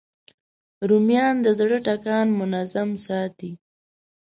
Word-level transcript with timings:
رومیان 0.89 1.35
د 1.45 1.47
زړه 1.59 1.77
ټکان 1.85 2.27
منظم 2.39 2.89
ساتي 3.05 3.51